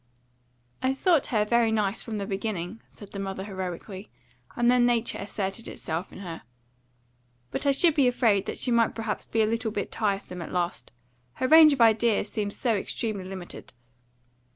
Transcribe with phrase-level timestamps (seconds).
[0.81, 4.09] "I thought her very nice from the beginning," said the mother heroically;
[4.55, 6.41] and then nature asserted itself in her.
[7.51, 10.51] "But I should be afraid that she might perhaps be a little bit tiresome at
[10.51, 10.91] last;
[11.33, 13.73] her range of ideas seemed so extremely limited."